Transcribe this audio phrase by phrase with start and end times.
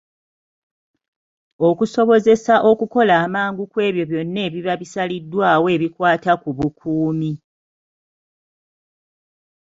[1.69, 7.31] Okusobozesa okukola amangu ku ebyo byonna ebiba bisaliddwawo ebikwata ku bukuumi.